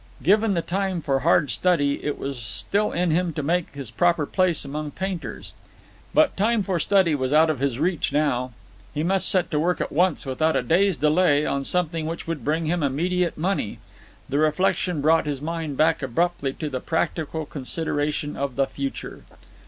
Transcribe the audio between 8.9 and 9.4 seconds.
He must